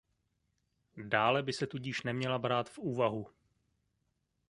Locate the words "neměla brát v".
2.03-2.77